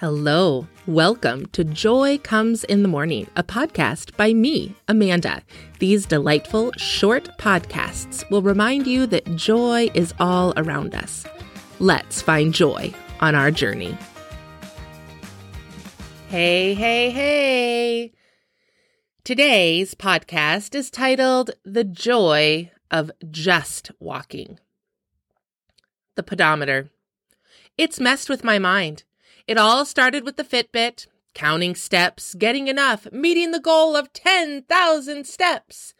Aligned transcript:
Hello. 0.00 0.66
Welcome 0.86 1.44
to 1.52 1.62
Joy 1.62 2.16
Comes 2.16 2.64
in 2.64 2.80
the 2.80 2.88
Morning, 2.88 3.26
a 3.36 3.42
podcast 3.42 4.16
by 4.16 4.32
me, 4.32 4.74
Amanda. 4.88 5.42
These 5.78 6.06
delightful, 6.06 6.72
short 6.78 7.28
podcasts 7.36 8.24
will 8.30 8.40
remind 8.40 8.86
you 8.86 9.04
that 9.08 9.36
joy 9.36 9.90
is 9.92 10.14
all 10.18 10.54
around 10.56 10.94
us. 10.94 11.26
Let's 11.80 12.22
find 12.22 12.54
joy 12.54 12.94
on 13.20 13.34
our 13.34 13.50
journey. 13.50 13.94
Hey, 16.28 16.72
hey, 16.72 17.10
hey. 17.10 18.12
Today's 19.22 19.94
podcast 19.94 20.74
is 20.74 20.90
titled 20.90 21.50
The 21.62 21.84
Joy 21.84 22.70
of 22.90 23.10
Just 23.30 23.90
Walking. 24.00 24.58
The 26.14 26.22
pedometer. 26.22 26.88
It's 27.76 28.00
messed 28.00 28.30
with 28.30 28.42
my 28.42 28.58
mind. 28.58 29.04
It 29.46 29.58
all 29.58 29.84
started 29.84 30.24
with 30.24 30.36
the 30.36 30.44
Fitbit, 30.44 31.06
counting 31.34 31.74
steps, 31.74 32.34
getting 32.34 32.68
enough, 32.68 33.10
meeting 33.12 33.50
the 33.50 33.60
goal 33.60 33.96
of 33.96 34.12
10,000 34.12 35.26
steps. 35.26 35.94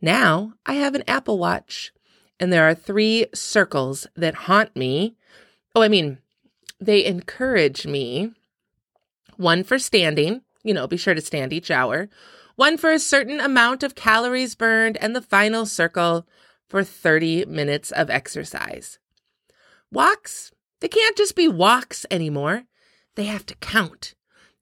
Now 0.00 0.52
I 0.66 0.74
have 0.74 0.94
an 0.94 1.04
Apple 1.08 1.38
Watch, 1.38 1.92
and 2.38 2.52
there 2.52 2.68
are 2.68 2.74
three 2.74 3.26
circles 3.34 4.06
that 4.16 4.34
haunt 4.34 4.76
me. 4.76 5.16
Oh, 5.74 5.82
I 5.82 5.88
mean, 5.88 6.18
they 6.80 7.04
encourage 7.04 7.86
me. 7.86 8.32
One 9.36 9.64
for 9.64 9.78
standing, 9.78 10.42
you 10.62 10.74
know, 10.74 10.86
be 10.86 10.96
sure 10.96 11.14
to 11.14 11.20
stand 11.20 11.52
each 11.52 11.70
hour. 11.70 12.08
One 12.56 12.76
for 12.76 12.92
a 12.92 12.98
certain 12.98 13.40
amount 13.40 13.82
of 13.82 13.94
calories 13.94 14.54
burned, 14.54 14.96
and 14.98 15.14
the 15.14 15.22
final 15.22 15.66
circle 15.66 16.26
for 16.68 16.84
30 16.84 17.46
minutes 17.46 17.90
of 17.90 18.10
exercise. 18.10 18.98
Walks, 19.90 20.52
they 20.84 20.88
can't 20.88 21.16
just 21.16 21.34
be 21.34 21.48
walks 21.48 22.04
anymore. 22.10 22.64
They 23.14 23.24
have 23.24 23.46
to 23.46 23.54
count. 23.54 24.14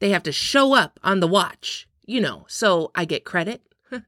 They 0.00 0.10
have 0.10 0.22
to 0.24 0.32
show 0.32 0.74
up 0.74 1.00
on 1.02 1.20
the 1.20 1.26
watch, 1.26 1.88
you 2.04 2.20
know, 2.20 2.44
so 2.46 2.90
I 2.94 3.06
get 3.06 3.24
credit. 3.24 3.62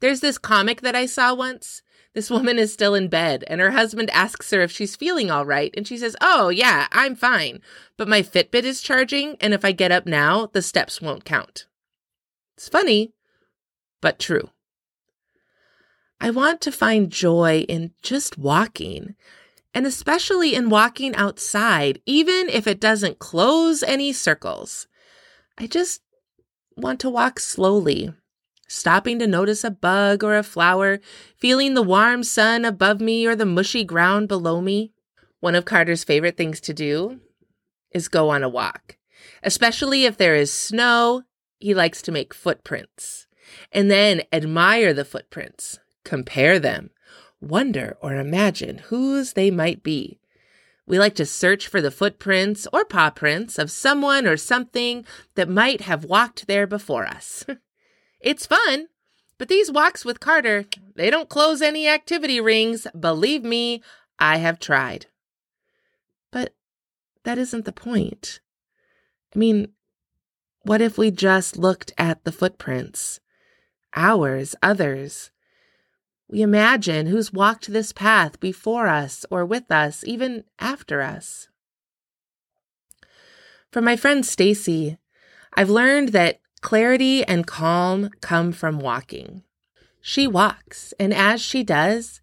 There's 0.00 0.18
this 0.18 0.38
comic 0.38 0.80
that 0.80 0.96
I 0.96 1.06
saw 1.06 1.32
once. 1.32 1.82
This 2.14 2.30
woman 2.30 2.58
is 2.58 2.72
still 2.72 2.96
in 2.96 3.06
bed, 3.06 3.44
and 3.46 3.60
her 3.60 3.70
husband 3.70 4.10
asks 4.10 4.50
her 4.50 4.60
if 4.60 4.72
she's 4.72 4.96
feeling 4.96 5.30
all 5.30 5.46
right. 5.46 5.72
And 5.76 5.86
she 5.86 5.96
says, 5.96 6.16
Oh, 6.20 6.48
yeah, 6.48 6.88
I'm 6.90 7.14
fine. 7.14 7.60
But 7.96 8.08
my 8.08 8.20
Fitbit 8.20 8.64
is 8.64 8.82
charging, 8.82 9.36
and 9.40 9.54
if 9.54 9.64
I 9.64 9.70
get 9.70 9.92
up 9.92 10.06
now, 10.06 10.46
the 10.46 10.62
steps 10.62 11.00
won't 11.00 11.24
count. 11.24 11.66
It's 12.56 12.68
funny, 12.68 13.12
but 14.00 14.18
true. 14.18 14.50
I 16.20 16.30
want 16.30 16.60
to 16.62 16.72
find 16.72 17.08
joy 17.08 17.64
in 17.68 17.92
just 18.02 18.36
walking 18.36 19.14
and 19.74 19.86
especially 19.86 20.54
in 20.54 20.70
walking 20.70 21.14
outside, 21.16 22.00
even 22.06 22.48
if 22.48 22.66
it 22.66 22.80
doesn't 22.80 23.18
close 23.18 23.82
any 23.82 24.12
circles. 24.12 24.86
I 25.58 25.66
just 25.66 26.00
want 26.76 27.00
to 27.00 27.10
walk 27.10 27.40
slowly, 27.40 28.14
stopping 28.68 29.18
to 29.18 29.26
notice 29.26 29.64
a 29.64 29.70
bug 29.70 30.22
or 30.22 30.36
a 30.36 30.44
flower, 30.44 31.00
feeling 31.36 31.74
the 31.74 31.82
warm 31.82 32.22
sun 32.22 32.64
above 32.64 33.00
me 33.00 33.26
or 33.26 33.34
the 33.34 33.46
mushy 33.46 33.84
ground 33.84 34.28
below 34.28 34.60
me. 34.60 34.92
One 35.40 35.54
of 35.54 35.64
Carter's 35.64 36.04
favorite 36.04 36.36
things 36.36 36.60
to 36.62 36.72
do 36.72 37.20
is 37.90 38.08
go 38.08 38.30
on 38.30 38.42
a 38.42 38.48
walk, 38.48 38.96
especially 39.42 40.04
if 40.04 40.16
there 40.16 40.36
is 40.36 40.52
snow. 40.52 41.24
He 41.58 41.74
likes 41.74 42.00
to 42.02 42.12
make 42.12 42.32
footprints 42.32 43.26
and 43.72 43.90
then 43.90 44.22
admire 44.32 44.92
the 44.92 45.04
footprints, 45.04 45.78
compare 46.04 46.58
them, 46.58 46.90
wonder 47.48 47.96
or 48.00 48.14
imagine 48.14 48.78
whose 48.78 49.32
they 49.32 49.50
might 49.50 49.82
be. 49.82 50.18
We 50.86 50.98
like 50.98 51.14
to 51.16 51.26
search 51.26 51.66
for 51.66 51.80
the 51.80 51.90
footprints 51.90 52.66
or 52.72 52.84
paw 52.84 53.10
prints 53.10 53.58
of 53.58 53.70
someone 53.70 54.26
or 54.26 54.36
something 54.36 55.04
that 55.34 55.48
might 55.48 55.82
have 55.82 56.04
walked 56.04 56.46
there 56.46 56.66
before 56.66 57.06
us. 57.06 57.44
it's 58.20 58.46
fun, 58.46 58.88
but 59.38 59.48
these 59.48 59.72
walks 59.72 60.04
with 60.04 60.20
Carter, 60.20 60.66
they 60.94 61.10
don't 61.10 61.28
close 61.28 61.62
any 61.62 61.88
activity 61.88 62.40
rings. 62.40 62.86
Believe 62.98 63.42
me, 63.42 63.82
I 64.18 64.36
have 64.36 64.58
tried. 64.58 65.06
But 66.30 66.54
that 67.24 67.38
isn't 67.38 67.64
the 67.64 67.72
point. 67.72 68.40
I 69.34 69.38
mean, 69.38 69.68
what 70.62 70.80
if 70.80 70.96
we 70.96 71.10
just 71.10 71.56
looked 71.56 71.92
at 71.98 72.24
the 72.24 72.32
footprints? 72.32 73.20
Ours, 73.94 74.54
others, 74.62 75.30
we 76.34 76.42
imagine 76.42 77.06
who's 77.06 77.32
walked 77.32 77.72
this 77.72 77.92
path 77.92 78.40
before 78.40 78.88
us 78.88 79.24
or 79.30 79.46
with 79.46 79.70
us, 79.70 80.02
even 80.04 80.42
after 80.58 81.00
us. 81.00 81.46
From 83.70 83.84
my 83.84 83.94
friend 83.94 84.26
Stacey, 84.26 84.98
I've 85.56 85.70
learned 85.70 86.08
that 86.08 86.40
clarity 86.60 87.22
and 87.22 87.46
calm 87.46 88.10
come 88.20 88.50
from 88.50 88.80
walking. 88.80 89.44
She 90.00 90.26
walks, 90.26 90.92
and 90.98 91.14
as 91.14 91.40
she 91.40 91.62
does, 91.62 92.20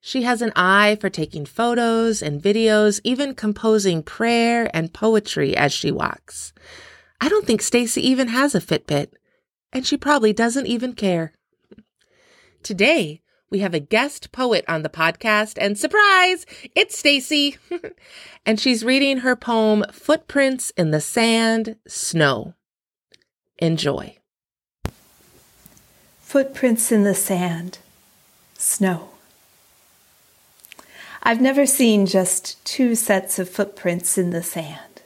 she 0.00 0.22
has 0.22 0.40
an 0.40 0.52
eye 0.54 0.96
for 1.00 1.10
taking 1.10 1.44
photos 1.44 2.22
and 2.22 2.40
videos, 2.40 3.00
even 3.02 3.34
composing 3.34 4.04
prayer 4.04 4.70
and 4.72 4.94
poetry 4.94 5.56
as 5.56 5.72
she 5.72 5.90
walks. 5.90 6.52
I 7.20 7.28
don't 7.28 7.44
think 7.44 7.62
Stacey 7.62 8.06
even 8.06 8.28
has 8.28 8.54
a 8.54 8.60
Fitbit, 8.60 9.14
and 9.72 9.84
she 9.84 9.96
probably 9.96 10.32
doesn't 10.32 10.66
even 10.66 10.92
care. 10.92 11.32
Today, 12.62 13.20
we 13.50 13.60
have 13.60 13.74
a 13.74 13.80
guest 13.80 14.30
poet 14.32 14.64
on 14.68 14.82
the 14.82 14.88
podcast 14.88 15.56
and 15.58 15.78
surprise, 15.78 16.44
it's 16.74 16.98
Stacey. 16.98 17.56
and 18.46 18.60
she's 18.60 18.84
reading 18.84 19.18
her 19.18 19.36
poem 19.36 19.84
Footprints 19.90 20.70
in 20.70 20.90
the 20.90 21.00
Sand, 21.00 21.76
Snow. 21.86 22.54
Enjoy. 23.58 24.16
Footprints 26.20 26.92
in 26.92 27.04
the 27.04 27.14
Sand, 27.14 27.78
Snow. 28.56 29.10
I've 31.22 31.40
never 31.40 31.66
seen 31.66 32.06
just 32.06 32.64
two 32.64 32.94
sets 32.94 33.38
of 33.38 33.48
footprints 33.48 34.16
in 34.16 34.30
the 34.30 34.42
sand, 34.42 35.02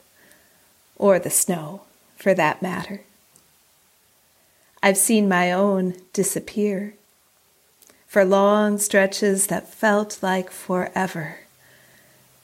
or 0.95 1.17
the 1.17 1.29
snow, 1.29 1.81
for 2.15 2.33
that 2.33 2.61
matter. 2.61 3.01
I've 4.81 4.97
seen 4.97 5.27
my 5.27 5.51
own 5.51 5.95
disappear 6.13 6.93
for 8.13 8.23
long 8.23 8.77
stretches 8.77 9.47
that 9.47 9.73
felt 9.73 10.19
like 10.21 10.51
forever, 10.51 11.37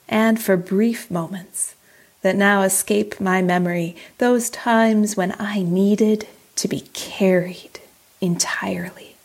and 0.07 0.41
for 0.41 0.57
brief 0.57 1.12
moments 1.12 1.75
that 2.24 2.35
now 2.35 2.63
escape 2.63 3.19
my 3.19 3.40
memory, 3.40 3.96
those 4.18 4.50
times 4.50 5.16
when 5.16 5.31
I 5.38 5.62
needed 5.62 6.28
to 6.56 6.68
be 6.68 6.79
carried 6.94 7.79
entirely. 8.19 9.16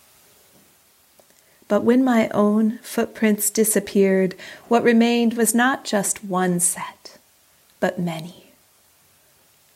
But 1.66 1.82
when 1.82 2.04
my 2.04 2.28
own 2.28 2.76
footprints 2.82 3.48
disappeared, 3.48 4.34
what 4.68 4.82
remained 4.82 5.38
was 5.38 5.54
not 5.54 5.86
just 5.86 6.22
one 6.22 6.60
set, 6.60 7.16
but 7.80 7.98
many. 7.98 8.48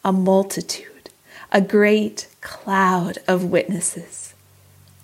A 0.04 0.12
multitude, 0.12 1.08
a 1.50 1.62
great 1.62 2.28
cloud 2.42 3.16
of 3.26 3.42
witnesses 3.42 4.27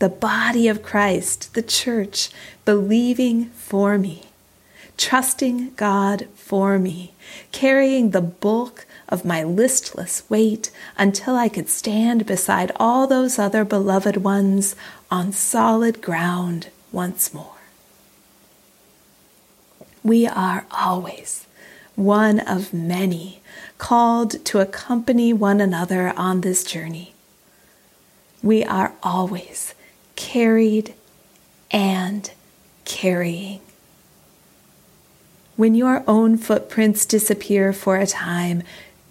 the 0.04 0.10
body 0.10 0.68
of 0.68 0.82
Christ, 0.82 1.54
the 1.54 1.62
church, 1.62 2.28
believing 2.66 3.46
for 3.46 3.96
me, 3.96 4.24
trusting 4.98 5.72
God 5.76 6.28
for 6.34 6.78
me, 6.78 7.14
carrying 7.52 8.10
the 8.10 8.20
bulk 8.20 8.84
of 9.08 9.24
my 9.24 9.42
listless 9.42 10.22
weight 10.28 10.70
until 10.98 11.36
I 11.36 11.48
could 11.48 11.70
stand 11.70 12.26
beside 12.26 12.70
all 12.76 13.06
those 13.06 13.38
other 13.38 13.64
beloved 13.64 14.18
ones 14.18 14.76
on 15.10 15.32
solid 15.32 16.02
ground 16.02 16.68
once 16.92 17.32
more. 17.32 17.62
We 20.02 20.26
are 20.26 20.66
always 20.70 21.46
one 21.94 22.40
of 22.40 22.74
many 22.74 23.40
called 23.78 24.44
to 24.44 24.60
accompany 24.60 25.32
one 25.32 25.62
another 25.62 26.12
on 26.14 26.42
this 26.42 26.62
journey. 26.62 27.14
We 28.42 28.62
are 28.64 28.92
always 29.02 29.74
carried, 30.16 30.94
and 31.70 32.30
carrying. 32.84 33.60
When 35.56 35.74
your 35.74 36.02
own 36.08 36.36
footprints 36.36 37.06
disappear 37.06 37.72
for 37.72 37.96
a 37.96 38.06
time, 38.06 38.62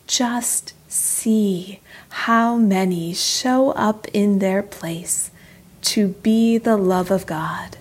just 0.07 0.73
see 0.87 1.79
how 2.09 2.57
many 2.57 3.13
show 3.13 3.71
up 3.71 4.07
in 4.13 4.39
their 4.39 4.61
place 4.61 5.31
to 5.81 6.09
be 6.09 6.57
the 6.57 6.77
love 6.77 7.11
of 7.11 7.25
God, 7.25 7.77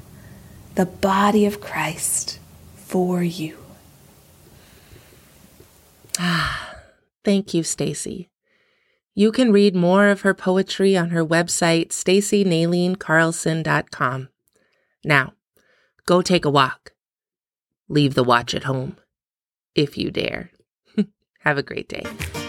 the 0.74 0.86
body 0.86 1.44
of 1.46 1.60
Christ 1.60 2.38
for 2.76 3.22
you. 3.22 3.58
Ah, 6.18 6.76
thank 7.24 7.54
you, 7.54 7.62
Stacey. 7.62 8.31
You 9.14 9.30
can 9.30 9.52
read 9.52 9.76
more 9.76 10.08
of 10.08 10.22
her 10.22 10.32
poetry 10.32 10.96
on 10.96 11.10
her 11.10 11.22
website, 11.24 11.88
staceynaleancarlson.com. 11.88 14.28
Now, 15.04 15.34
go 16.06 16.22
take 16.22 16.46
a 16.46 16.50
walk. 16.50 16.92
Leave 17.88 18.14
the 18.14 18.24
watch 18.24 18.54
at 18.54 18.64
home, 18.64 18.96
if 19.74 19.98
you 19.98 20.10
dare. 20.10 20.50
Have 21.40 21.58
a 21.58 21.62
great 21.62 21.88
day. 21.88 22.04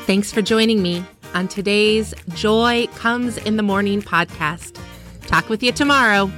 Thanks 0.06 0.31
for 0.31 0.42
joining 0.42 0.81
me 0.81 1.04
on 1.33 1.50
today's 1.50 2.13
Joy 2.30 2.88
Comes 2.95 3.38
in 3.39 3.57
the 3.57 3.63
Morning 3.63 4.01
podcast. 4.01 4.80
Talk 5.27 5.50
with 5.50 5.62
you 5.63 5.74
tomorrow. 5.74 6.31